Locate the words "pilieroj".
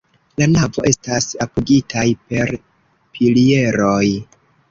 3.19-4.09